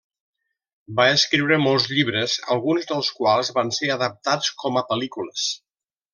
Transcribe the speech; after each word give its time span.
Va 0.99 1.03
escriure 1.17 1.59
molts 1.65 1.85
llibres, 1.91 2.33
alguns 2.55 2.89
dels 2.93 3.11
quals 3.19 3.53
van 3.59 3.71
ser 3.81 3.93
adaptats 3.99 4.51
com 4.65 4.83
a 4.83 4.85
pel·lícules. 4.91 5.47